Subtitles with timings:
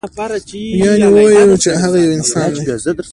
[0.83, 2.75] یعنې ووایو چې هغه یو انسان دی.